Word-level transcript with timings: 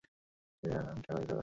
স্টেডিয়ামটি 0.49 1.07
আয়তাকার। 1.13 1.39